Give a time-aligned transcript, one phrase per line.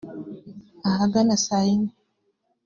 [0.89, 1.91] ahagana saa yine